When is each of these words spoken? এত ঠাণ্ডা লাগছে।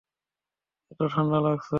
এত 0.91 1.01
ঠাণ্ডা 1.09 1.39
লাগছে। 1.39 1.69